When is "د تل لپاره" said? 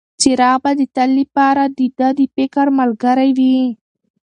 0.79-1.63